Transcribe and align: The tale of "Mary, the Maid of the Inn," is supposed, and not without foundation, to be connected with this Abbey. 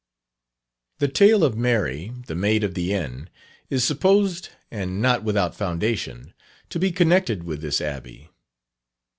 The 0.97 1.07
tale 1.07 1.43
of 1.43 1.55
"Mary, 1.55 2.11
the 2.25 2.33
Maid 2.33 2.63
of 2.63 2.73
the 2.73 2.91
Inn," 2.91 3.29
is 3.69 3.83
supposed, 3.83 4.49
and 4.71 4.99
not 4.99 5.21
without 5.23 5.53
foundation, 5.53 6.33
to 6.71 6.79
be 6.79 6.91
connected 6.91 7.43
with 7.43 7.61
this 7.61 7.79
Abbey. 7.79 8.29